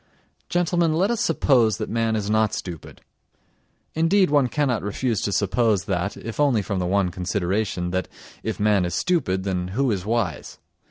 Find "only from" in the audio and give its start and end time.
6.39-6.79